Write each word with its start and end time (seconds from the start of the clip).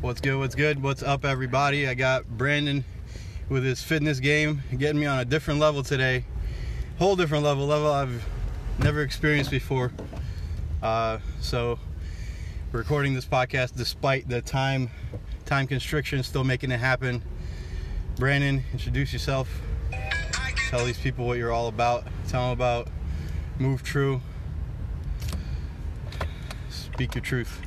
What's 0.00 0.20
good? 0.20 0.38
What's 0.38 0.54
good? 0.54 0.80
What's 0.80 1.02
up, 1.02 1.24
everybody? 1.24 1.88
I 1.88 1.94
got 1.94 2.24
Brandon 2.24 2.84
with 3.48 3.64
his 3.64 3.82
fitness 3.82 4.20
game 4.20 4.62
getting 4.78 5.00
me 5.00 5.06
on 5.06 5.18
a 5.18 5.24
different 5.24 5.58
level 5.58 5.82
today. 5.82 6.24
Whole 7.00 7.16
different 7.16 7.42
level, 7.42 7.66
level 7.66 7.90
I've 7.90 8.24
never 8.78 9.02
experienced 9.02 9.50
before. 9.50 9.90
Uh, 10.80 11.18
so, 11.40 11.80
recording 12.70 13.12
this 13.12 13.24
podcast 13.24 13.74
despite 13.74 14.28
the 14.28 14.40
time 14.40 14.88
time 15.44 15.66
constriction, 15.66 16.22
still 16.22 16.44
making 16.44 16.70
it 16.70 16.78
happen. 16.78 17.20
Brandon, 18.14 18.62
introduce 18.72 19.12
yourself. 19.12 19.48
Tell 20.70 20.84
these 20.84 20.98
people 20.98 21.26
what 21.26 21.38
you're 21.38 21.52
all 21.52 21.66
about. 21.66 22.04
Tell 22.28 22.42
them 22.42 22.52
about 22.52 22.86
Move 23.58 23.82
True. 23.82 24.20
Speak 26.70 27.16
your 27.16 27.24
truth. 27.24 27.62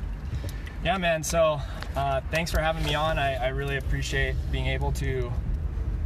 Yeah, 0.82 0.96
man. 0.96 1.22
So, 1.22 1.60
uh, 1.96 2.20
thanks 2.30 2.50
for 2.50 2.58
having 2.58 2.84
me 2.84 2.94
on. 2.94 3.18
I, 3.18 3.34
I, 3.34 3.48
really 3.48 3.76
appreciate 3.76 4.34
being 4.50 4.66
able 4.66 4.92
to 4.92 5.30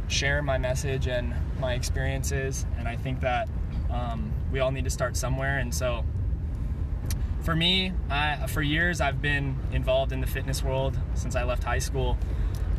share 0.09 0.41
my 0.41 0.57
message 0.57 1.07
and 1.07 1.33
my 1.59 1.73
experiences. 1.73 2.65
And 2.77 2.87
I 2.87 2.97
think 2.97 3.21
that 3.21 3.47
um, 3.89 4.31
we 4.51 4.59
all 4.59 4.71
need 4.71 4.83
to 4.83 4.89
start 4.89 5.15
somewhere. 5.15 5.59
And 5.59 5.73
so, 5.73 6.03
for 7.41 7.55
me, 7.55 7.93
I, 8.09 8.47
for 8.47 8.61
years, 8.61 8.99
I've 8.99 9.21
been 9.21 9.57
involved 9.71 10.11
in 10.11 10.19
the 10.19 10.27
fitness 10.27 10.61
world 10.61 10.99
since 11.13 11.35
I 11.35 11.43
left 11.43 11.63
high 11.63 11.79
school, 11.79 12.17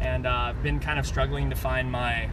and 0.00 0.26
uh, 0.26 0.52
been 0.62 0.78
kind 0.78 0.98
of 0.98 1.06
struggling 1.06 1.48
to 1.50 1.56
find 1.56 1.90
my 1.90 2.28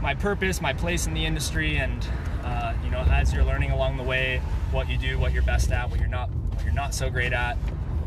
my 0.00 0.14
purpose, 0.14 0.60
my 0.60 0.72
place 0.72 1.06
in 1.06 1.14
the 1.14 1.24
industry, 1.24 1.76
and 1.76 2.04
uh, 2.42 2.74
you 2.82 2.90
know, 2.90 2.98
as 3.12 3.32
you're 3.32 3.44
learning 3.44 3.70
along 3.70 3.96
the 3.96 4.02
way, 4.02 4.38
what 4.72 4.88
you 4.88 4.98
do, 4.98 5.16
what 5.16 5.32
you're 5.32 5.44
best 5.44 5.70
at, 5.70 5.88
what 5.88 6.00
you're 6.00 6.08
not, 6.08 6.28
what 6.30 6.64
you're 6.64 6.74
not 6.74 6.92
so 6.92 7.08
great 7.08 7.32
at. 7.32 7.56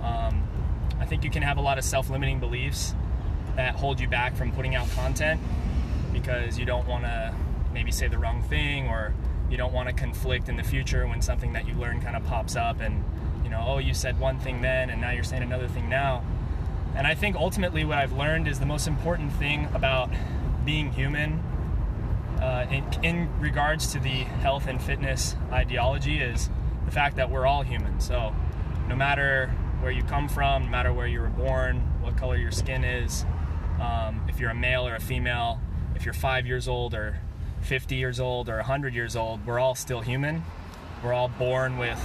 Um, 0.04 0.46
I 1.05 1.08
think 1.08 1.23
you 1.23 1.30
can 1.30 1.44
have 1.44 1.58
a 1.58 1.62
lot 1.62 1.77
of 1.77 1.84
self-limiting 1.84 2.40
beliefs 2.40 2.95
that 3.58 3.76
hold 3.76 4.00
you 4.00 4.08
back 4.08 4.36
from 4.36 4.52
putting 4.52 4.73
out 4.73 4.90
content 4.96 5.40
because 6.12 6.57
you 6.57 6.66
don't 6.66 6.88
want 6.88 7.04
to 7.04 7.32
maybe 7.71 7.91
say 7.91 8.07
the 8.07 8.18
wrong 8.18 8.41
thing 8.41 8.88
or 8.88 9.13
you 9.48 9.55
don't 9.55 9.71
want 9.71 9.88
to 9.88 9.94
conflict 9.94 10.49
in 10.49 10.57
the 10.57 10.63
future 10.63 11.05
when 11.05 11.21
something 11.21 11.54
that 11.54 11.68
you 11.68 11.76
learn 11.76 12.02
kind 12.02 12.16
of 12.16 12.26
pops 12.26 12.55
up 12.55 12.79
and 12.82 13.04
you 13.44 13.52
know 13.52 13.63
oh 13.68 13.77
you 13.77 13.94
said 13.94 14.20
one 14.20 14.40
thing 14.40 14.63
then 14.63 14.90
and 14.90 14.99
now 14.99 15.12
you're 15.12 15.24
saying 15.24 15.44
another 15.44 15.68
thing 15.68 15.88
now. 15.88 16.24
And 16.96 17.05
i 17.05 17.13
think 17.13 17.35
ultimately 17.35 17.85
what 17.85 17.99
i've 17.99 18.13
learned 18.13 18.48
is 18.48 18.60
the 18.60 18.66
most 18.66 18.88
important 18.88 19.32
thing 19.34 19.70
about 19.76 20.10
being 20.66 20.91
human 20.91 21.40
uh, 22.41 22.66
in, 22.72 22.84
in 23.04 23.40
regards 23.40 23.94
to 23.94 23.99
the 23.99 24.24
health 24.41 24.66
and 24.66 24.82
fitness 24.82 25.35
ideology 25.51 26.18
is 26.18 26.49
the 26.85 26.91
fact 26.91 27.18
that 27.18 27.29
we're 27.29 27.46
all 27.46 27.62
human. 27.62 27.99
So 27.99 28.34
no 28.88 28.96
matter 28.96 29.54
where 29.86 29.94
you 29.94 30.02
come 30.02 30.28
from, 30.28 30.64
no 30.64 30.70
matter 30.72 30.91
where 30.91 31.05
you 31.05 31.22
were 31.22 31.30
born, 31.30 31.78
what 32.02 32.18
color 32.18 32.36
your 32.36 32.50
skin 32.50 32.84
is, 32.84 33.24
um, 33.80 34.20
if 34.28 34.40
you're 34.40 34.50
a 34.50 34.55
male 34.55 34.88
or 34.88 34.96
a 34.96 35.00
female, 35.00 35.60
if 35.94 36.05
you're 36.05 36.14
five 36.16 36.48
years 36.48 36.68
old 36.68 36.96
or 36.96 37.20
50 37.62 37.94
years 37.94 38.20
old 38.20 38.50
or 38.50 38.56
100 38.56 38.96
years 38.96 39.16
old, 39.16 39.46
we're 39.46 39.60
all 39.60 39.76
still 39.76 40.02
human. 40.02 40.44
We're 41.04 41.13
all 41.13 41.28
born 41.28 41.78
with 41.78 42.04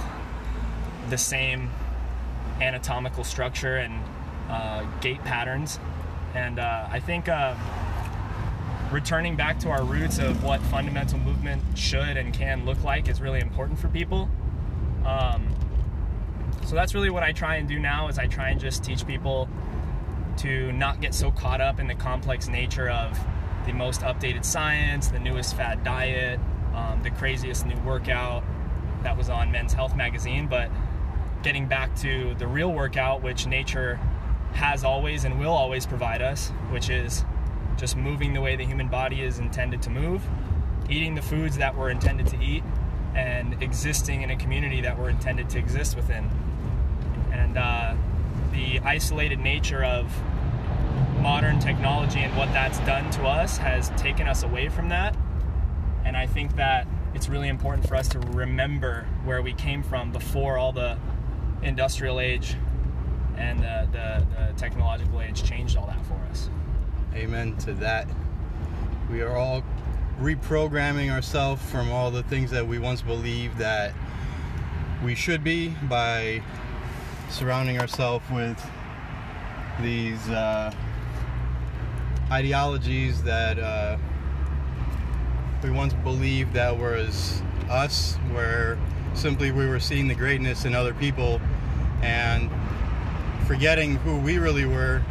the 1.09 1.17
same 1.17 1.71
anatomical 2.61 3.23
structure 3.23 3.77
and 3.77 3.99
uh, 4.47 4.85
gait 4.99 5.23
patterns. 5.23 5.79
And 6.35 6.59
uh, 6.59 6.87
I 6.87 6.99
think 6.99 7.29
uh, 7.29 7.55
returning 8.91 9.35
back 9.35 9.57
to 9.61 9.69
our 9.69 9.83
roots 9.83 10.19
of 10.19 10.43
what 10.43 10.61
fundamental 10.61 11.17
movement 11.17 11.63
should 11.75 12.15
and 12.15 12.31
can 12.31 12.63
look 12.63 12.83
like 12.83 13.09
is 13.09 13.21
really 13.21 13.39
important 13.39 13.79
for 13.79 13.87
people. 13.87 14.29
Um, 15.03 15.47
so 16.71 16.75
that's 16.75 16.95
really 16.95 17.09
what 17.09 17.21
I 17.21 17.33
try 17.33 17.57
and 17.57 17.67
do 17.67 17.77
now 17.79 18.07
is 18.07 18.17
I 18.17 18.27
try 18.27 18.47
and 18.47 18.57
just 18.57 18.81
teach 18.81 19.05
people 19.05 19.49
to 20.37 20.71
not 20.71 21.01
get 21.01 21.13
so 21.13 21.29
caught 21.29 21.59
up 21.59 21.81
in 21.81 21.87
the 21.87 21.95
complex 21.95 22.47
nature 22.47 22.89
of 22.89 23.19
the 23.65 23.73
most 23.73 23.99
updated 23.99 24.45
science, 24.45 25.09
the 25.09 25.19
newest 25.19 25.57
fad 25.57 25.83
diet, 25.83 26.39
um, 26.73 27.01
the 27.03 27.09
craziest 27.09 27.65
new 27.65 27.75
workout 27.79 28.45
that 29.03 29.17
was 29.17 29.29
on 29.29 29.51
Men's 29.51 29.73
Health 29.73 29.97
magazine, 29.97 30.47
but 30.47 30.71
getting 31.43 31.67
back 31.67 31.93
to 31.97 32.35
the 32.35 32.47
real 32.47 32.71
workout, 32.71 33.21
which 33.21 33.47
nature 33.47 33.99
has 34.53 34.85
always 34.85 35.25
and 35.25 35.41
will 35.41 35.51
always 35.51 35.85
provide 35.85 36.21
us, 36.21 36.51
which 36.69 36.89
is 36.89 37.25
just 37.75 37.97
moving 37.97 38.33
the 38.33 38.39
way 38.39 38.55
the 38.55 38.63
human 38.63 38.87
body 38.87 39.23
is 39.23 39.39
intended 39.39 39.81
to 39.81 39.89
move, 39.89 40.25
eating 40.89 41.15
the 41.15 41.21
foods 41.21 41.57
that 41.57 41.77
we're 41.77 41.89
intended 41.89 42.27
to 42.27 42.41
eat, 42.41 42.63
and 43.13 43.61
existing 43.61 44.21
in 44.21 44.29
a 44.29 44.37
community 44.37 44.79
that 44.79 44.97
we're 44.97 45.09
intended 45.09 45.49
to 45.49 45.59
exist 45.59 45.97
within 45.97 46.29
and 47.31 47.57
uh, 47.57 47.95
the 48.51 48.79
isolated 48.79 49.39
nature 49.39 49.83
of 49.83 50.11
modern 51.19 51.59
technology 51.59 52.19
and 52.19 52.35
what 52.35 52.51
that's 52.51 52.79
done 52.79 53.09
to 53.11 53.23
us 53.23 53.57
has 53.57 53.89
taken 53.91 54.27
us 54.27 54.43
away 54.43 54.69
from 54.69 54.89
that. 54.89 55.15
And 56.03 56.17
I 56.17 56.25
think 56.25 56.55
that 56.55 56.87
it's 57.13 57.29
really 57.29 57.47
important 57.47 57.87
for 57.87 57.95
us 57.95 58.07
to 58.09 58.19
remember 58.19 59.05
where 59.23 59.41
we 59.41 59.53
came 59.53 59.83
from 59.83 60.11
before 60.11 60.57
all 60.57 60.71
the 60.71 60.97
industrial 61.61 62.19
age 62.19 62.55
and 63.37 63.59
the, 63.59 63.87
the, 63.91 64.25
the 64.35 64.53
technological 64.57 65.21
age 65.21 65.43
changed 65.43 65.77
all 65.77 65.87
that 65.87 66.03
for 66.05 66.19
us. 66.31 66.49
Amen 67.13 67.55
to 67.57 67.73
that. 67.73 68.07
We 69.11 69.21
are 69.21 69.35
all 69.35 69.63
reprogramming 70.19 71.11
ourselves 71.11 71.61
from 71.69 71.91
all 71.91 72.11
the 72.11 72.23
things 72.23 72.51
that 72.51 72.65
we 72.65 72.79
once 72.79 73.01
believed 73.01 73.57
that 73.57 73.93
we 75.03 75.15
should 75.15 75.43
be 75.43 75.69
by 75.89 76.41
surrounding 77.31 77.79
ourselves 77.79 78.25
with 78.29 78.61
these 79.81 80.29
uh, 80.29 80.71
ideologies 82.29 83.23
that 83.23 83.57
uh, 83.57 83.97
we 85.63 85.71
once 85.71 85.93
believed 85.93 86.53
that 86.53 86.77
was 86.77 87.41
us, 87.69 88.15
where 88.31 88.77
simply 89.13 89.51
we 89.51 89.65
were 89.65 89.79
seeing 89.79 90.07
the 90.07 90.15
greatness 90.15 90.65
in 90.65 90.75
other 90.75 90.93
people 90.93 91.39
and 92.01 92.49
forgetting 93.47 93.95
who 93.97 94.17
we 94.17 94.37
really 94.37 94.65
were 94.65 95.01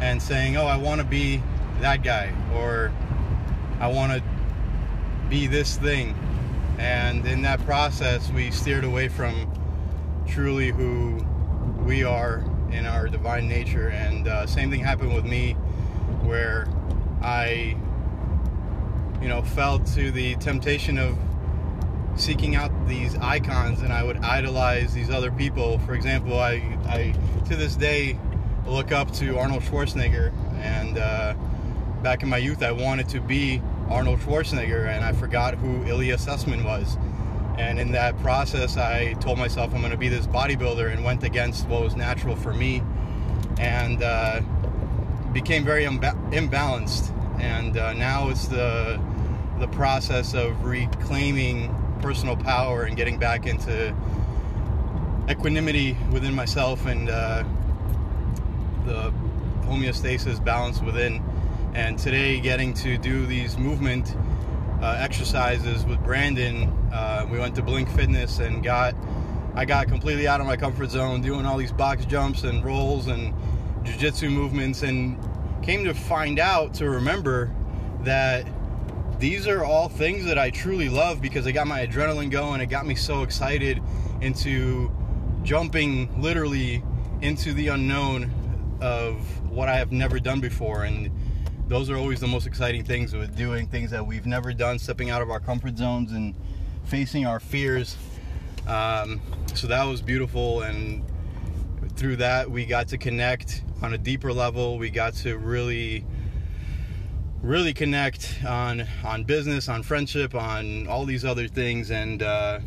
and 0.00 0.20
saying, 0.20 0.56
oh, 0.56 0.66
I 0.66 0.76
want 0.76 1.00
to 1.00 1.06
be 1.06 1.42
that 1.80 2.02
guy 2.02 2.32
or 2.54 2.92
I 3.80 3.88
want 3.88 4.12
to 4.12 4.22
be 5.28 5.46
this 5.46 5.76
thing. 5.76 6.14
And 6.78 7.26
in 7.26 7.42
that 7.42 7.64
process, 7.66 8.30
we 8.30 8.50
steered 8.50 8.84
away 8.84 9.08
from 9.08 9.52
truly 10.28 10.70
who 10.70 11.24
we 11.84 12.04
are 12.04 12.44
in 12.70 12.86
our 12.86 13.08
divine 13.08 13.48
nature. 13.48 13.88
And 13.88 14.28
uh, 14.28 14.46
same 14.46 14.70
thing 14.70 14.80
happened 14.80 15.14
with 15.14 15.24
me, 15.24 15.52
where 16.22 16.68
I, 17.22 17.76
you 19.20 19.28
know, 19.28 19.42
fell 19.42 19.78
to 19.80 20.10
the 20.10 20.36
temptation 20.36 20.98
of 20.98 21.16
seeking 22.16 22.56
out 22.56 22.70
these 22.86 23.16
icons, 23.16 23.80
and 23.80 23.92
I 23.92 24.02
would 24.02 24.18
idolize 24.18 24.92
these 24.92 25.10
other 25.10 25.30
people. 25.30 25.78
For 25.80 25.94
example, 25.94 26.38
I, 26.38 26.76
I 26.86 27.14
to 27.48 27.56
this 27.56 27.76
day 27.76 28.18
look 28.66 28.92
up 28.92 29.12
to 29.14 29.38
Arnold 29.38 29.62
Schwarzenegger, 29.62 30.32
and 30.60 30.98
uh, 30.98 31.34
back 32.02 32.22
in 32.22 32.28
my 32.28 32.38
youth, 32.38 32.62
I 32.62 32.72
wanted 32.72 33.08
to 33.10 33.20
be 33.20 33.62
Arnold 33.88 34.20
Schwarzenegger, 34.20 34.86
and 34.88 35.04
I 35.04 35.12
forgot 35.12 35.54
who 35.54 35.84
Ilya 35.86 36.16
Sussman 36.16 36.64
was 36.64 36.98
and 37.58 37.80
in 37.80 37.90
that 37.92 38.16
process, 38.20 38.76
I 38.76 39.14
told 39.14 39.36
myself 39.36 39.74
I'm 39.74 39.80
going 39.80 39.90
to 39.90 39.98
be 39.98 40.08
this 40.08 40.28
bodybuilder 40.28 40.92
and 40.92 41.04
went 41.04 41.24
against 41.24 41.66
what 41.66 41.82
was 41.82 41.96
natural 41.96 42.36
for 42.36 42.54
me 42.54 42.82
and 43.58 44.00
uh, 44.00 44.40
became 45.32 45.64
very 45.64 45.84
imba- 45.84 46.32
imbalanced. 46.32 47.12
And 47.40 47.76
uh, 47.76 47.94
now 47.94 48.28
it's 48.28 48.46
the, 48.46 49.00
the 49.58 49.66
process 49.68 50.34
of 50.34 50.64
reclaiming 50.64 51.74
personal 52.00 52.36
power 52.36 52.84
and 52.84 52.96
getting 52.96 53.18
back 53.18 53.44
into 53.44 53.92
equanimity 55.28 55.96
within 56.12 56.34
myself 56.34 56.86
and 56.86 57.10
uh, 57.10 57.42
the 58.86 59.12
homeostasis 59.62 60.42
balance 60.44 60.80
within. 60.80 61.20
And 61.74 61.98
today, 61.98 62.40
getting 62.40 62.72
to 62.74 62.96
do 62.98 63.26
these 63.26 63.58
movement 63.58 64.14
uh, 64.80 64.96
exercises 64.98 65.84
with 65.84 66.02
Brandon. 66.02 66.64
Uh, 66.92 67.26
we 67.30 67.38
went 67.38 67.54
to 67.56 67.62
Blink 67.62 67.90
Fitness 67.90 68.38
and 68.38 68.62
got 68.62 68.94
I 69.54 69.64
got 69.64 69.88
completely 69.88 70.28
out 70.28 70.40
of 70.40 70.46
my 70.46 70.56
comfort 70.56 70.90
zone 70.90 71.20
doing 71.20 71.44
all 71.44 71.56
these 71.56 71.72
box 71.72 72.04
jumps 72.04 72.44
and 72.44 72.64
rolls 72.64 73.08
and 73.08 73.34
jiu-jitsu 73.82 74.30
movements 74.30 74.82
and 74.82 75.18
came 75.64 75.82
to 75.84 75.94
find 75.94 76.38
out 76.38 76.74
to 76.74 76.88
remember 76.88 77.52
that 78.02 78.46
these 79.18 79.48
are 79.48 79.64
all 79.64 79.88
things 79.88 80.24
that 80.26 80.38
I 80.38 80.50
truly 80.50 80.88
love 80.88 81.20
because 81.20 81.44
it 81.46 81.52
got 81.52 81.66
my 81.66 81.84
adrenaline 81.84 82.30
going. 82.30 82.60
It 82.60 82.66
got 82.66 82.86
me 82.86 82.94
so 82.94 83.22
excited 83.22 83.82
into 84.20 84.92
jumping 85.42 86.20
literally 86.20 86.84
into 87.20 87.52
the 87.52 87.68
unknown 87.68 88.30
of 88.80 89.16
what 89.50 89.68
I 89.68 89.76
have 89.76 89.90
never 89.90 90.20
done 90.20 90.40
before 90.40 90.84
and 90.84 91.10
those 91.68 91.90
are 91.90 91.96
always 91.96 92.18
the 92.18 92.26
most 92.26 92.46
exciting 92.46 92.82
things 92.82 93.14
with 93.14 93.36
doing 93.36 93.66
things 93.66 93.90
that 93.90 94.06
we've 94.06 94.26
never 94.26 94.54
done, 94.54 94.78
stepping 94.78 95.10
out 95.10 95.20
of 95.20 95.30
our 95.30 95.38
comfort 95.38 95.76
zones 95.76 96.12
and 96.12 96.34
facing 96.86 97.26
our 97.26 97.38
fears. 97.38 97.96
Um, 98.66 99.20
so 99.54 99.66
that 99.66 99.84
was 99.84 100.00
beautiful, 100.00 100.62
and 100.62 101.04
through 101.96 102.16
that, 102.16 102.50
we 102.50 102.64
got 102.64 102.88
to 102.88 102.98
connect 102.98 103.62
on 103.82 103.92
a 103.92 103.98
deeper 103.98 104.32
level. 104.32 104.78
We 104.78 104.88
got 104.88 105.14
to 105.16 105.36
really, 105.36 106.06
really 107.42 107.74
connect 107.74 108.38
on 108.46 108.86
on 109.04 109.24
business, 109.24 109.68
on 109.68 109.82
friendship, 109.82 110.34
on 110.34 110.86
all 110.86 111.04
these 111.04 111.24
other 111.24 111.48
things, 111.48 111.90
and 111.90 112.22
uh, 112.22 112.60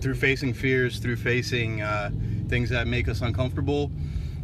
through 0.00 0.14
facing 0.14 0.52
fears, 0.52 0.98
through 0.98 1.16
facing 1.16 1.80
uh, 1.80 2.10
things 2.48 2.68
that 2.68 2.86
make 2.86 3.08
us 3.08 3.22
uncomfortable, 3.22 3.90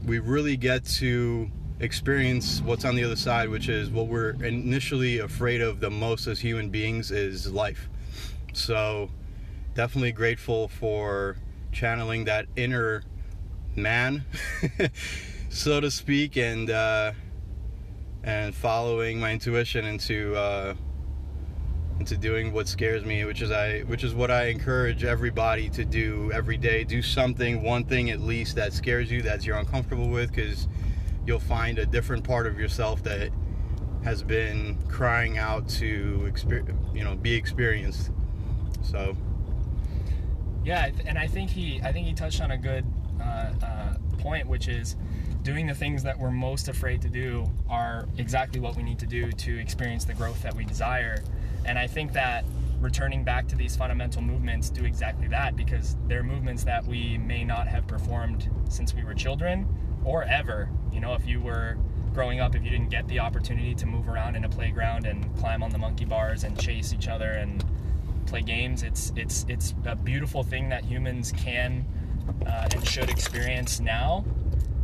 we 0.06 0.18
really 0.18 0.56
get 0.56 0.84
to 0.84 1.50
experience 1.80 2.60
what's 2.62 2.84
on 2.84 2.94
the 2.94 3.04
other 3.04 3.16
side, 3.16 3.48
which 3.48 3.68
is 3.68 3.90
what 3.90 4.06
we're 4.06 4.30
initially 4.44 5.18
afraid 5.18 5.60
of 5.60 5.80
the 5.80 5.90
most 5.90 6.26
as 6.26 6.40
human 6.40 6.70
beings 6.70 7.10
is 7.10 7.50
life. 7.52 7.88
So, 8.52 9.10
definitely 9.74 10.12
grateful 10.12 10.68
for 10.68 11.36
channeling 11.72 12.24
that 12.24 12.46
inner 12.56 13.02
man, 13.76 14.24
so 15.48 15.80
to 15.80 15.90
speak, 15.90 16.36
and 16.36 16.70
uh, 16.70 17.12
and 18.22 18.54
following 18.54 19.18
my 19.18 19.32
intuition 19.32 19.84
into 19.84 20.34
uh, 20.36 20.74
into 21.98 22.16
doing 22.16 22.52
what 22.52 22.68
scares 22.68 23.04
me, 23.04 23.24
which 23.24 23.42
is 23.42 23.50
I 23.50 23.80
which 23.80 24.04
is 24.04 24.14
what 24.14 24.30
I 24.30 24.46
encourage 24.46 25.04
everybody 25.04 25.68
to 25.70 25.84
do 25.84 26.30
every 26.32 26.56
day. 26.56 26.84
Do 26.84 27.02
something, 27.02 27.62
one 27.62 27.84
thing 27.84 28.10
at 28.10 28.20
least 28.20 28.54
that 28.56 28.72
scares 28.72 29.10
you, 29.10 29.22
that 29.22 29.44
you're 29.44 29.58
uncomfortable 29.58 30.08
with, 30.08 30.32
because 30.32 30.68
you'll 31.26 31.38
find 31.38 31.78
a 31.78 31.86
different 31.86 32.24
part 32.24 32.46
of 32.46 32.58
yourself 32.58 33.02
that 33.04 33.30
has 34.04 34.22
been 34.22 34.78
crying 34.88 35.38
out 35.38 35.66
to 35.66 36.30
you 36.94 37.04
know, 37.04 37.14
be 37.14 37.34
experienced. 37.34 38.10
So. 38.82 39.16
Yeah, 40.64 40.90
and 41.06 41.18
I 41.18 41.26
think 41.26 41.50
he, 41.50 41.80
I 41.82 41.92
think 41.92 42.06
he 42.06 42.14
touched 42.14 42.40
on 42.40 42.50
a 42.50 42.58
good 42.58 42.84
uh, 43.20 43.52
uh, 43.62 43.94
point, 44.18 44.46
which 44.46 44.68
is 44.68 44.96
doing 45.42 45.66
the 45.66 45.74
things 45.74 46.02
that 46.02 46.18
we're 46.18 46.30
most 46.30 46.68
afraid 46.68 47.02
to 47.02 47.08
do 47.08 47.46
are 47.68 48.08
exactly 48.16 48.60
what 48.60 48.76
we 48.76 48.82
need 48.82 48.98
to 48.98 49.06
do 49.06 49.30
to 49.30 49.58
experience 49.58 50.04
the 50.04 50.14
growth 50.14 50.42
that 50.42 50.54
we 50.54 50.64
desire. 50.64 51.22
And 51.66 51.78
I 51.78 51.86
think 51.86 52.12
that 52.14 52.44
returning 52.80 53.24
back 53.24 53.46
to 53.48 53.56
these 53.56 53.76
fundamental 53.76 54.20
movements 54.20 54.68
do 54.68 54.84
exactly 54.84 55.28
that 55.28 55.56
because 55.56 55.96
they're 56.06 56.22
movements 56.22 56.64
that 56.64 56.84
we 56.84 57.16
may 57.18 57.44
not 57.44 57.66
have 57.66 57.86
performed 57.86 58.50
since 58.68 58.94
we 58.94 59.04
were 59.04 59.14
children 59.14 59.66
or 60.04 60.24
ever. 60.24 60.68
You 60.92 61.00
know, 61.00 61.14
if 61.14 61.26
you 61.26 61.40
were 61.40 61.76
growing 62.12 62.40
up, 62.40 62.54
if 62.54 62.62
you 62.62 62.70
didn't 62.70 62.90
get 62.90 63.06
the 63.08 63.18
opportunity 63.18 63.74
to 63.74 63.86
move 63.86 64.08
around 64.08 64.36
in 64.36 64.44
a 64.44 64.48
playground 64.48 65.06
and 65.06 65.36
climb 65.36 65.62
on 65.62 65.70
the 65.70 65.78
monkey 65.78 66.04
bars 66.04 66.44
and 66.44 66.58
chase 66.58 66.92
each 66.92 67.08
other 67.08 67.32
and 67.32 67.64
play 68.26 68.40
games, 68.40 68.82
it's 68.82 69.12
it's 69.16 69.44
it's 69.48 69.74
a 69.84 69.96
beautiful 69.96 70.42
thing 70.42 70.68
that 70.68 70.84
humans 70.84 71.32
can 71.32 71.84
uh, 72.46 72.68
and 72.72 72.86
should 72.86 73.10
experience 73.10 73.80
now. 73.80 74.24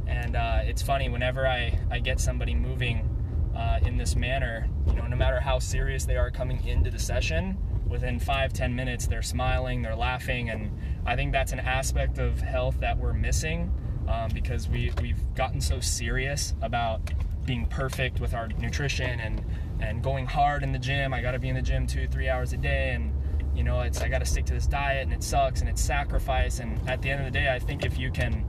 And 0.06 0.34
uh, 0.34 0.60
it's 0.64 0.82
funny 0.82 1.08
whenever 1.08 1.46
I 1.46 1.78
I 1.90 2.00
get 2.00 2.20
somebody 2.20 2.54
moving 2.54 3.08
uh, 3.54 3.78
in 3.82 3.96
this 3.96 4.16
manner, 4.16 4.68
you 4.88 4.94
know, 4.94 5.06
no 5.06 5.16
matter 5.16 5.40
how 5.40 5.58
serious 5.58 6.04
they 6.04 6.16
are 6.16 6.30
coming 6.30 6.64
into 6.66 6.90
the 6.90 6.98
session, 6.98 7.56
within 7.88 8.18
five 8.18 8.52
ten 8.52 8.74
minutes 8.74 9.06
they're 9.06 9.22
smiling, 9.22 9.82
they're 9.82 9.96
laughing, 9.96 10.50
and 10.50 10.76
I 11.06 11.14
think 11.14 11.32
that's 11.32 11.52
an 11.52 11.60
aspect 11.60 12.18
of 12.18 12.40
health 12.40 12.80
that 12.80 12.98
we're 12.98 13.12
missing 13.12 13.72
um, 14.08 14.30
because 14.32 14.68
we, 14.68 14.92
we've 15.00 15.22
gotten 15.34 15.60
so 15.60 15.80
serious 15.80 16.54
about 16.62 17.00
being 17.44 17.66
perfect 17.66 18.20
with 18.20 18.34
our 18.34 18.48
nutrition 18.48 19.20
and, 19.20 19.44
and 19.80 20.02
going 20.02 20.26
hard 20.26 20.62
in 20.62 20.72
the 20.72 20.78
gym. 20.78 21.14
I 21.14 21.20
got 21.20 21.32
to 21.32 21.38
be 21.38 21.48
in 21.48 21.56
the 21.56 21.62
gym 21.62 21.86
two, 21.86 22.06
three 22.06 22.28
hours 22.28 22.52
a 22.52 22.56
day. 22.56 22.92
And, 22.94 23.12
you 23.56 23.64
know, 23.64 23.80
it's, 23.80 24.00
I 24.00 24.08
got 24.08 24.18
to 24.18 24.26
stick 24.26 24.44
to 24.46 24.54
this 24.54 24.66
diet 24.66 25.02
and 25.02 25.12
it 25.12 25.22
sucks 25.22 25.60
and 25.60 25.68
it's 25.68 25.82
sacrifice. 25.82 26.60
And 26.60 26.78
at 26.88 27.02
the 27.02 27.10
end 27.10 27.20
of 27.20 27.32
the 27.32 27.38
day, 27.38 27.52
I 27.52 27.58
think 27.58 27.84
if 27.84 27.98
you 27.98 28.10
can 28.10 28.44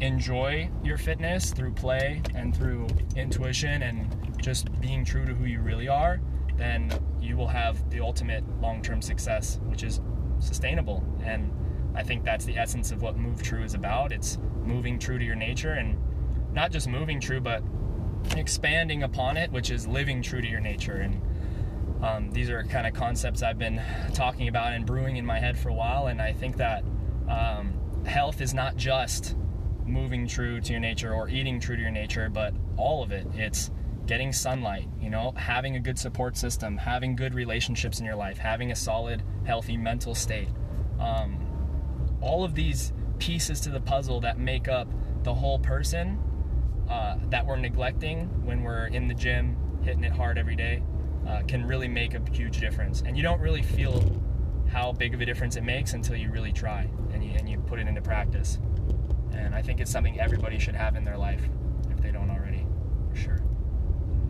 enjoy 0.00 0.70
your 0.82 0.96
fitness 0.96 1.52
through 1.52 1.72
play 1.72 2.22
and 2.34 2.56
through 2.56 2.88
intuition 3.16 3.82
and 3.82 4.42
just 4.42 4.68
being 4.80 5.04
true 5.04 5.26
to 5.26 5.34
who 5.34 5.44
you 5.44 5.60
really 5.60 5.88
are, 5.88 6.20
then 6.56 6.90
you 7.20 7.36
will 7.36 7.48
have 7.48 7.88
the 7.90 8.00
ultimate 8.00 8.44
long 8.60 8.82
term 8.82 9.02
success, 9.02 9.60
which 9.64 9.82
is 9.82 10.00
sustainable. 10.40 11.04
And 11.22 11.52
I 11.94 12.02
think 12.02 12.24
that's 12.24 12.44
the 12.44 12.56
essence 12.56 12.92
of 12.92 13.02
what 13.02 13.16
Move 13.16 13.42
True 13.42 13.62
is 13.62 13.74
about. 13.74 14.12
It's 14.12 14.38
moving 14.64 14.98
true 14.98 15.18
to 15.18 15.24
your 15.24 15.34
nature 15.36 15.72
and 15.72 15.96
not 16.52 16.70
just 16.70 16.88
moving 16.88 17.20
true, 17.20 17.40
but 17.40 17.62
expanding 18.36 19.02
upon 19.02 19.36
it, 19.36 19.50
which 19.50 19.70
is 19.70 19.86
living 19.86 20.22
true 20.22 20.40
to 20.40 20.48
your 20.48 20.60
nature. 20.60 20.96
And 20.96 21.22
um, 22.02 22.30
these 22.30 22.50
are 22.50 22.62
kind 22.64 22.86
of 22.86 22.94
concepts 22.94 23.42
I've 23.42 23.58
been 23.58 23.80
talking 24.14 24.48
about 24.48 24.72
and 24.72 24.86
brewing 24.86 25.16
in 25.16 25.26
my 25.26 25.38
head 25.38 25.58
for 25.58 25.68
a 25.68 25.74
while. 25.74 26.06
And 26.08 26.20
I 26.20 26.32
think 26.32 26.56
that 26.56 26.84
um, 27.28 27.74
health 28.06 28.40
is 28.40 28.54
not 28.54 28.76
just 28.76 29.36
moving 29.86 30.26
true 30.26 30.60
to 30.60 30.72
your 30.72 30.80
nature 30.80 31.12
or 31.12 31.28
eating 31.28 31.60
true 31.60 31.76
to 31.76 31.82
your 31.82 31.90
nature, 31.90 32.28
but 32.28 32.54
all 32.76 33.02
of 33.02 33.12
it. 33.12 33.26
It's 33.34 33.70
getting 34.06 34.32
sunlight, 34.32 34.88
you 35.00 35.10
know, 35.10 35.32
having 35.36 35.76
a 35.76 35.80
good 35.80 35.98
support 35.98 36.36
system, 36.36 36.76
having 36.76 37.14
good 37.14 37.34
relationships 37.34 38.00
in 38.00 38.06
your 38.06 38.16
life, 38.16 38.38
having 38.38 38.72
a 38.72 38.76
solid, 38.76 39.22
healthy 39.44 39.76
mental 39.76 40.14
state. 40.14 40.48
Um, 40.98 41.46
all 42.20 42.44
of 42.44 42.54
these 42.54 42.92
pieces 43.20 43.60
to 43.60 43.70
the 43.70 43.80
puzzle 43.80 44.20
that 44.20 44.38
make 44.38 44.66
up 44.66 44.88
the 45.22 45.34
whole 45.34 45.58
person 45.58 46.18
uh, 46.88 47.16
that 47.28 47.46
we're 47.46 47.56
neglecting 47.56 48.26
when 48.44 48.62
we're 48.62 48.86
in 48.86 49.06
the 49.06 49.14
gym 49.14 49.56
hitting 49.82 50.02
it 50.02 50.12
hard 50.12 50.36
every 50.36 50.56
day 50.56 50.82
uh, 51.28 51.42
can 51.46 51.64
really 51.64 51.88
make 51.88 52.14
a 52.14 52.22
huge 52.32 52.58
difference. 52.58 53.02
And 53.02 53.16
you 53.16 53.22
don't 53.22 53.40
really 53.40 53.62
feel 53.62 54.02
how 54.72 54.92
big 54.92 55.14
of 55.14 55.20
a 55.20 55.26
difference 55.26 55.56
it 55.56 55.62
makes 55.62 55.92
until 55.92 56.16
you 56.16 56.30
really 56.30 56.52
try 56.52 56.88
and 57.12 57.24
you, 57.24 57.32
and 57.36 57.48
you 57.48 57.58
put 57.58 57.78
it 57.78 57.86
into 57.86 58.00
practice. 58.00 58.58
And 59.32 59.54
i 59.54 59.62
think 59.62 59.80
it's 59.80 59.90
something 59.90 60.18
everybody 60.18 60.58
should 60.58 60.74
have 60.74 60.96
in 60.96 61.04
their 61.04 61.16
life 61.16 61.42
if 61.90 62.00
they 62.00 62.10
don't 62.10 62.30
already 62.30 62.66
for 63.08 63.16
sure. 63.16 63.42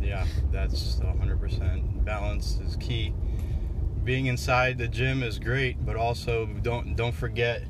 Yeah 0.01 0.27
that's 0.51 0.97
100% 0.97 2.05
balance 2.05 2.59
is 2.65 2.77
key. 2.77 3.15
Being 4.05 4.27
inside 4.27 4.79
the 4.79 4.89
gym 4.89 5.23
is 5.23 5.39
great 5.39 5.85
but 5.85 5.97
also 5.97 6.47
don't 6.47 6.97
don't 6.97 7.15
forget 7.15 7.63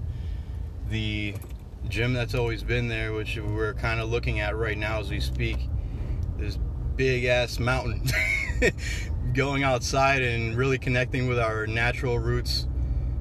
the 0.91 1.35
gym 1.89 2.13
that's 2.13 2.35
always 2.35 2.63
been 2.63 2.89
there, 2.89 3.13
which 3.13 3.39
we're 3.39 3.75
kind 3.75 4.01
of 4.01 4.11
looking 4.11 4.41
at 4.41 4.57
right 4.57 4.77
now 4.77 5.01
as 5.01 5.11
we 5.11 5.21
speak. 5.21 5.59
This 6.37 6.59
big 6.97 7.25
ass 7.25 7.59
mountain. 7.59 8.03
Going 9.35 9.63
outside 9.63 10.23
and 10.23 10.57
really 10.57 10.79
connecting 10.79 11.29
with 11.29 11.39
our 11.39 11.67
natural 11.67 12.19
roots 12.19 12.67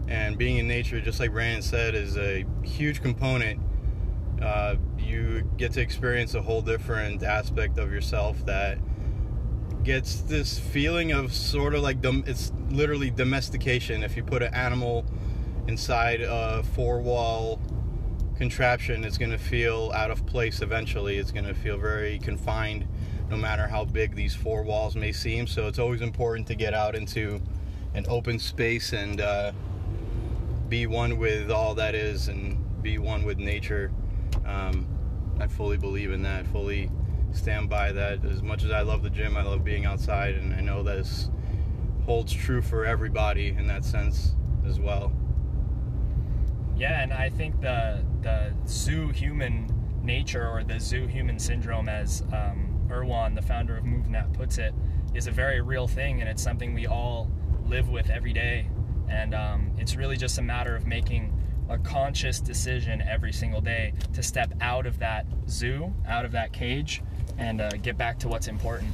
and 0.08 0.38
being 0.38 0.58
in 0.58 0.68
nature, 0.68 1.00
just 1.00 1.20
like 1.20 1.32
Brandon 1.32 1.62
said, 1.62 1.94
is 1.94 2.18
a 2.18 2.46
huge 2.64 3.02
component. 3.02 3.62
Uh, 4.42 4.76
you 4.98 5.50
get 5.58 5.72
to 5.74 5.82
experience 5.82 6.34
a 6.34 6.42
whole 6.42 6.62
different 6.62 7.22
aspect 7.22 7.78
of 7.78 7.92
yourself 7.92 8.44
that 8.46 8.80
gets 9.84 10.22
this 10.22 10.58
feeling 10.58 11.12
of 11.12 11.34
sort 11.34 11.74
of 11.76 11.84
like 11.84 12.02
dom- 12.02 12.24
it's 12.26 12.52
literally 12.70 13.12
domestication. 13.12 14.04
If 14.04 14.18
you 14.18 14.24
put 14.24 14.42
an 14.42 14.54
animal 14.54 15.06
inside 15.70 16.22
a 16.22 16.64
four 16.74 17.00
wall 17.00 17.62
contraption, 18.38 19.04
is 19.04 19.20
going 19.20 19.30
to 19.30 19.38
feel 19.38 19.92
out 19.94 20.10
of 20.10 20.26
place 20.26 20.62
eventually. 20.64 21.18
It's 21.20 21.32
going 21.32 21.46
to 21.46 21.54
feel 21.54 21.78
very 21.78 22.18
confined 22.18 22.88
no 23.30 23.38
matter 23.38 23.68
how 23.68 23.86
big 23.86 24.16
these 24.16 24.34
four 24.34 24.64
walls 24.64 24.96
may 24.96 25.12
seem. 25.12 25.46
So 25.46 25.68
it's 25.68 25.78
always 25.78 26.02
important 26.02 26.48
to 26.48 26.56
get 26.56 26.74
out 26.74 26.96
into 26.96 27.40
an 27.94 28.06
open 28.10 28.40
space 28.40 28.94
and 28.94 29.22
uh, 29.22 29.52
be 30.70 30.88
one 30.88 31.20
with 31.20 31.52
all 31.52 31.76
that 31.76 31.94
is 31.94 32.30
and 32.30 32.58
be 32.82 32.98
one 32.98 33.24
with 33.24 33.38
nature. 33.38 33.92
Um, 34.46 34.88
I 35.40 35.46
fully 35.46 35.78
believe 35.78 36.12
in 36.12 36.24
that, 36.24 36.48
fully 36.48 36.90
stand 37.32 37.70
by 37.70 37.92
that. 37.92 38.26
As 38.26 38.42
much 38.42 38.64
as 38.64 38.72
I 38.72 38.82
love 38.82 39.04
the 39.04 39.12
gym, 39.12 39.38
I 39.38 39.44
love 39.44 39.64
being 39.64 39.86
outside, 39.86 40.34
and 40.34 40.52
I 40.52 40.62
know 40.62 40.82
this 40.82 41.30
holds 42.06 42.34
true 42.34 42.64
for 42.64 42.86
everybody 42.86 43.50
in 43.50 43.68
that 43.68 43.86
sense 43.86 44.36
as 44.66 44.80
well. 44.80 45.14
Yeah, 46.80 47.02
and 47.02 47.12
I 47.12 47.30
think 47.30 47.60
the 47.60 48.06
the 48.22 48.54
zoo 48.66 49.10
human 49.10 49.68
nature 50.02 50.48
or 50.48 50.64
the 50.64 50.80
zoo 50.80 51.08
human 51.08 51.38
syndrome, 51.38 51.90
as 51.90 52.24
um, 52.34 52.88
Erwan, 52.88 53.36
the 53.36 53.42
founder 53.42 53.76
of 53.76 53.84
MovNat, 53.84 54.34
puts 54.34 54.58
it, 54.58 54.74
is 55.14 55.28
a 55.28 55.32
very 55.32 55.60
real 55.60 55.88
thing, 55.88 56.22
and 56.22 56.30
it's 56.30 56.42
something 56.42 56.74
we 56.74 56.88
all 56.88 57.30
live 57.66 57.90
with 57.90 58.10
every 58.10 58.32
day. 58.32 58.70
And 59.10 59.36
um, 59.36 59.72
it's 59.78 59.96
really 59.98 60.16
just 60.16 60.38
a 60.38 60.42
matter 60.42 60.74
of 60.76 60.88
making 60.88 61.34
a 61.68 61.78
conscious 61.78 62.40
decision 62.40 63.02
every 63.02 63.34
single 63.34 63.62
day 63.62 63.94
to 64.14 64.24
step 64.24 64.54
out 64.62 64.86
of 64.86 65.00
that 65.00 65.26
zoo, 65.50 65.94
out 66.08 66.24
of 66.24 66.32
that 66.32 66.54
cage, 66.54 67.04
and 67.38 67.60
uh, 67.60 67.70
get 67.82 67.98
back 67.98 68.20
to 68.20 68.30
what's 68.30 68.48
important. 68.48 68.92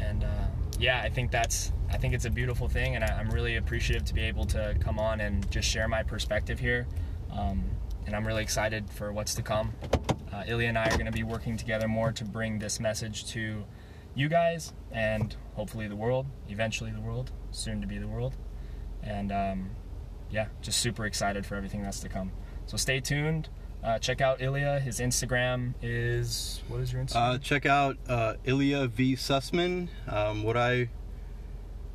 And 0.00 0.24
uh, 0.24 0.46
yeah, 0.78 1.00
I 1.02 1.08
think 1.08 1.30
that's 1.30 1.72
I 1.96 1.98
think 1.98 2.12
it's 2.12 2.26
a 2.26 2.30
beautiful 2.30 2.68
thing, 2.68 2.94
and 2.94 3.02
I, 3.02 3.18
am 3.18 3.30
really 3.30 3.56
appreciative 3.56 4.04
to 4.04 4.12
be 4.12 4.20
able 4.20 4.44
to 4.48 4.76
come 4.80 4.98
on 4.98 5.22
and 5.22 5.50
just 5.50 5.66
share 5.66 5.88
my 5.88 6.02
perspective 6.02 6.58
here. 6.58 6.86
Um, 7.32 7.64
and 8.04 8.14
I'm 8.14 8.26
really 8.26 8.42
excited 8.42 8.90
for 8.90 9.14
what's 9.14 9.34
to 9.36 9.42
come. 9.42 9.72
Uh, 10.30 10.44
Ilya 10.46 10.68
and 10.68 10.76
I 10.76 10.84
are 10.88 10.98
going 10.98 11.06
to 11.06 11.10
be 11.10 11.22
working 11.22 11.56
together 11.56 11.88
more 11.88 12.12
to 12.12 12.22
bring 12.22 12.58
this 12.58 12.80
message 12.80 13.24
to 13.28 13.64
you 14.14 14.28
guys 14.28 14.74
and 14.92 15.36
hopefully 15.54 15.88
the 15.88 15.96
world, 15.96 16.26
eventually 16.50 16.90
the 16.90 17.00
world, 17.00 17.32
soon 17.50 17.80
to 17.80 17.86
be 17.86 17.96
the 17.96 18.08
world. 18.08 18.36
And 19.02 19.32
um, 19.32 19.70
yeah, 20.30 20.48
just 20.60 20.80
super 20.80 21.06
excited 21.06 21.46
for 21.46 21.54
everything 21.54 21.82
that's 21.82 22.00
to 22.00 22.10
come. 22.10 22.30
So 22.66 22.76
stay 22.76 23.00
tuned. 23.00 23.48
uh, 23.82 23.98
check 23.98 24.20
out 24.20 24.42
Ilya. 24.42 24.80
His 24.80 25.00
Instagram 25.00 25.72
is 25.80 26.62
what 26.68 26.80
is 26.80 26.92
your 26.92 27.02
Instagram? 27.02 27.36
Uh, 27.36 27.38
check 27.38 27.64
out 27.64 27.96
uh, 28.06 28.34
Ilya 28.44 28.88
V 28.88 29.14
Sussman. 29.14 29.88
Um, 30.06 30.42
what 30.42 30.58
I 30.58 30.90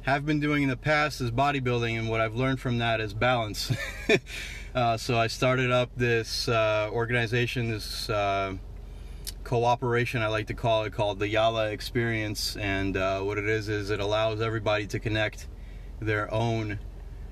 have 0.04 0.26
been 0.26 0.40
doing 0.40 0.64
in 0.64 0.70
the 0.70 0.78
past 0.78 1.22
is 1.22 1.32
bodybuilding, 1.32 1.98
and 1.98 2.10
what 2.10 2.22
I've 2.22 2.36
learned 2.36 2.60
from 2.60 2.80
that 2.80 3.00
is 3.00 3.14
balance. 3.14 3.72
uh, 4.76 4.98
so 4.98 5.18
I 5.18 5.28
started 5.28 5.72
up 5.72 5.92
this 5.96 6.48
uh, 6.48 6.90
organization, 6.92 7.70
this 7.70 8.10
uh, 8.10 8.56
cooperation, 9.44 10.22
I 10.22 10.28
like 10.28 10.48
to 10.48 10.56
call 10.56 10.86
it, 10.86 10.94
called 10.94 11.20
the 11.20 11.28
Yala 11.28 11.72
Experience. 11.72 12.56
And 12.58 12.98
uh, 12.98 13.22
what 13.22 13.38
it 13.38 13.48
is 13.48 13.70
is 13.70 13.92
it 13.92 14.00
allows 14.00 14.42
everybody 14.42 14.88
to 14.88 15.00
connect 15.00 15.48
their 16.00 16.34
own 16.34 16.80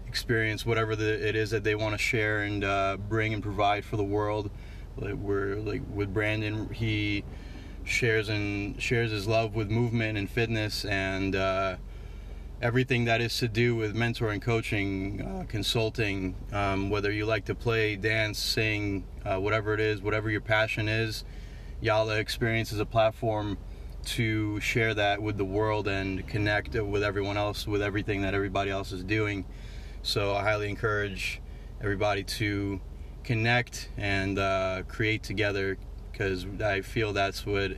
experience, 0.08 0.66
whatever 0.66 0.96
the, 0.96 1.28
it 1.28 1.36
is 1.36 1.50
that 1.50 1.64
they 1.64 1.76
want 1.76 1.94
to 1.94 1.98
share 1.98 2.42
and 2.42 2.64
uh, 2.64 2.98
bring 2.98 3.34
and 3.34 3.42
provide 3.42 3.84
for 3.84 3.98
the 3.98 4.04
world. 4.04 4.52
Like 4.96 5.16
we're 5.16 5.56
like 5.56 5.82
with 5.92 6.14
Brandon, 6.14 6.72
he 6.72 7.24
shares 7.84 8.30
and 8.30 8.80
shares 8.82 9.10
his 9.10 9.28
love 9.28 9.56
with 9.56 9.72
movement 9.72 10.18
and 10.18 10.30
fitness 10.30 10.86
and 10.86 11.36
uh, 11.36 11.78
everything 12.62 13.06
that 13.06 13.22
is 13.22 13.38
to 13.38 13.48
do 13.48 13.75
with 13.75 13.96
mentoring, 13.96 14.42
coaching, 14.42 15.22
uh, 15.22 15.46
consulting. 15.48 16.36
Um, 16.51 16.89
whether 16.89 17.12
you 17.12 17.25
like 17.25 17.46
to 17.46 17.56
play, 17.56 17.96
dance, 17.96 18.38
sing, 18.38 19.06
uh, 19.25 19.38
whatever 19.38 19.74
it 19.74 19.80
is, 19.80 20.01
whatever 20.01 20.30
your 20.30 20.42
passion 20.42 20.89
is, 20.89 21.24
Yala 21.82 22.20
Experience 22.20 22.74
is 22.74 22.80
a 22.80 22.86
platform 22.86 23.58
to 24.04 24.60
share 24.60 24.94
that 24.94 25.22
with 25.22 25.38
the 25.38 25.46
world 25.46 25.88
and 25.88 26.28
connect 26.28 26.74
with 26.74 27.04
everyone 27.04 27.38
else 27.38 27.68
with 27.68 27.82
everything 27.82 28.22
that 28.22 28.34
everybody 28.34 28.72
else 28.72 28.92
is 28.92 29.04
doing. 29.04 29.46
So 30.01 30.34
I 30.34 30.44
highly 30.44 30.70
encourage 30.70 31.42
everybody 31.82 32.24
to 32.24 32.82
connect 33.24 33.89
and 33.98 34.39
uh, 34.39 34.84
create 34.88 35.24
together 35.24 35.78
because 36.12 36.46
I 36.62 36.82
feel 36.82 37.13
that's 37.13 37.46
what 37.46 37.78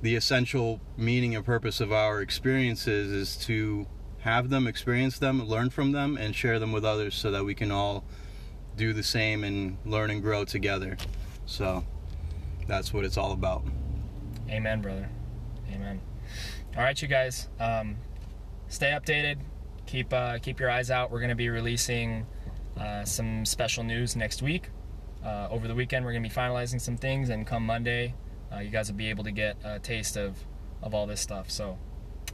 the 0.00 0.14
essential 0.14 0.80
meaning 0.96 1.34
and 1.34 1.44
purpose 1.44 1.80
of 1.80 1.92
our 1.92 2.20
experiences 2.20 3.10
is 3.10 3.36
to 3.46 3.86
have 4.20 4.50
them, 4.50 4.66
experience 4.66 5.18
them, 5.18 5.46
learn 5.46 5.70
from 5.70 5.92
them, 5.92 6.16
and 6.16 6.34
share 6.34 6.58
them 6.58 6.72
with 6.72 6.84
others 6.84 7.14
so 7.14 7.30
that 7.30 7.44
we 7.44 7.54
can 7.54 7.70
all 7.70 8.04
do 8.76 8.92
the 8.92 9.02
same 9.02 9.44
and 9.44 9.76
learn 9.84 10.10
and 10.10 10.22
grow 10.22 10.44
together. 10.44 10.96
So 11.46 11.84
that's 12.66 12.92
what 12.92 13.04
it's 13.04 13.16
all 13.16 13.32
about. 13.32 13.64
Amen, 14.48 14.80
brother. 14.80 15.08
Amen. 15.72 16.00
All 16.76 16.82
right, 16.82 17.00
you 17.00 17.08
guys. 17.08 17.48
Um, 17.58 17.96
stay 18.68 18.90
updated. 18.90 19.38
Keep 19.86 20.12
uh, 20.12 20.38
keep 20.38 20.60
your 20.60 20.70
eyes 20.70 20.90
out. 20.90 21.10
We're 21.10 21.20
going 21.20 21.30
to 21.30 21.34
be 21.34 21.48
releasing 21.48 22.26
uh, 22.78 23.04
some 23.04 23.44
special 23.44 23.84
news 23.84 24.16
next 24.16 24.42
week. 24.42 24.70
Uh, 25.24 25.48
over 25.50 25.66
the 25.66 25.74
weekend, 25.74 26.04
we're 26.04 26.12
going 26.12 26.22
to 26.22 26.28
be 26.28 26.34
finalizing 26.34 26.80
some 26.80 26.96
things, 26.96 27.28
and 27.28 27.46
come 27.46 27.66
Monday, 27.66 28.14
uh, 28.52 28.58
you 28.58 28.70
guys 28.70 28.90
will 28.90 28.96
be 28.96 29.08
able 29.08 29.24
to 29.24 29.32
get 29.32 29.56
a 29.64 29.78
taste 29.78 30.16
of 30.16 30.36
of 30.82 30.94
all 30.94 31.06
this 31.06 31.20
stuff. 31.20 31.50
So, 31.50 31.78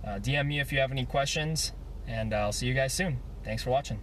uh, 0.07 0.19
DM 0.19 0.47
me 0.47 0.61
if 0.61 0.73
you 0.73 0.79
have 0.79 0.91
any 0.91 1.05
questions, 1.05 1.73
and 2.07 2.35
I'll 2.35 2.53
see 2.53 2.67
you 2.67 2.75
guys 2.75 2.93
soon. 2.93 3.21
Thanks 3.45 3.63
for 3.63 3.71
watching, 3.71 4.01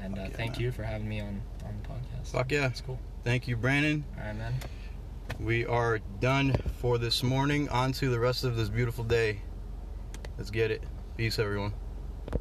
and 0.00 0.18
uh, 0.18 0.22
yeah, 0.22 0.28
thank 0.30 0.52
man. 0.52 0.60
you 0.60 0.72
for 0.72 0.82
having 0.82 1.08
me 1.08 1.20
on 1.20 1.42
on 1.64 1.78
the 1.82 1.88
podcast. 1.88 2.32
Fuck 2.32 2.52
yeah. 2.52 2.62
That's 2.62 2.80
cool. 2.80 2.98
Thank 3.24 3.48
you, 3.48 3.56
Brandon. 3.56 4.04
All 4.18 4.24
right, 4.24 4.36
man. 4.36 4.54
We 5.40 5.66
are 5.66 5.98
done 6.20 6.54
for 6.78 6.98
this 6.98 7.22
morning. 7.22 7.68
On 7.68 7.92
to 7.92 8.08
the 8.08 8.18
rest 8.18 8.44
of 8.44 8.56
this 8.56 8.68
beautiful 8.68 9.04
day. 9.04 9.42
Let's 10.38 10.50
get 10.50 10.70
it. 10.70 10.82
Peace, 11.16 11.38
everyone. 11.38 11.72